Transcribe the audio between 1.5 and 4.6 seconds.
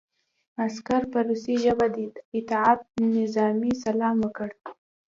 ژبه د اطاعت نظامي سلام وکړ